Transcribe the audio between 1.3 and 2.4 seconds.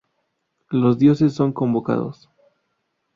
son convocados.